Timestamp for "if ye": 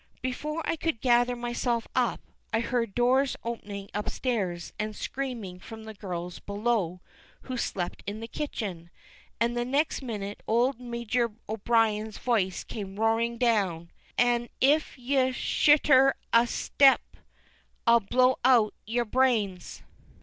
14.59-15.33